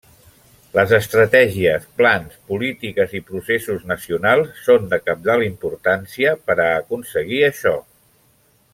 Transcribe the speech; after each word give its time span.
Les 0.77 0.93
estratègies, 0.97 1.85
plans, 1.99 2.39
polítiques 2.53 3.13
i 3.19 3.21
processos 3.29 3.85
nacionals 3.93 4.65
són 4.71 4.91
de 4.95 5.01
cabdal 5.11 5.47
importància 5.51 6.37
per 6.49 6.57
a 6.57 6.71
aconseguir 6.83 7.47
això. 7.53 7.81